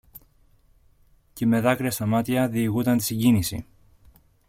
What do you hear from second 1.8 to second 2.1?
στα